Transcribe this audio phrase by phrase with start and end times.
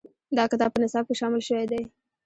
[0.37, 1.81] دا کتاب په نصاب کې شامل شوی دی.